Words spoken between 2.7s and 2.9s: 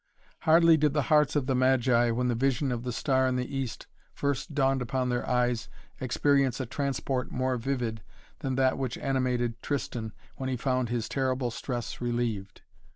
of